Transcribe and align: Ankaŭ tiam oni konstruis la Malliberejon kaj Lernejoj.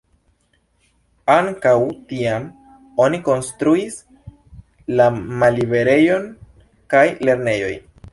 Ankaŭ 1.33 1.73
tiam 2.11 2.47
oni 3.05 3.19
konstruis 3.27 3.99
la 5.01 5.07
Malliberejon 5.43 6.27
kaj 6.95 7.05
Lernejoj. 7.31 7.73